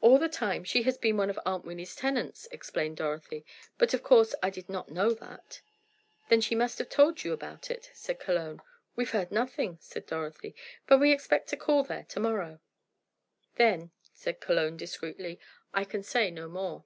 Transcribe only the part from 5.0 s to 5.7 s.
that."